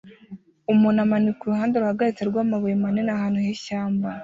Umuntu 0.71 0.99
amanika 1.05 1.39
uruhande 1.41 1.75
ruhagaritse 1.81 2.23
rwamabuye 2.29 2.75
manini 2.81 3.11
ahantu 3.17 3.37
h'ishyamba 3.45 4.09